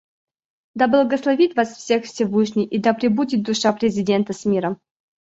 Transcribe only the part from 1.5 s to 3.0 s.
вас всех Всевышний, и да